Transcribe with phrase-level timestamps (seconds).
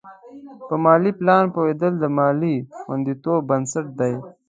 [0.67, 4.13] په مالي پلان پوهېدل د مالي خوندیتوب بنسټ دی.